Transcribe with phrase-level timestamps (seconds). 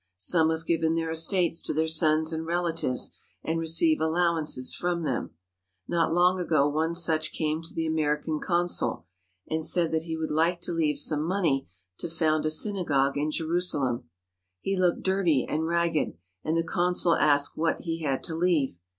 [0.17, 3.11] Some have given their estates to their sons and relatives,
[3.43, 5.35] and receive al lowances from them.
[5.87, 9.05] Not long ago one such came to the American consul,
[9.47, 11.69] and said that he would like to leave some money
[11.99, 14.09] to found a synagogue in Jerusalem.
[14.61, 18.79] He looked dirty and ragged, and the consul asked what he had to leave.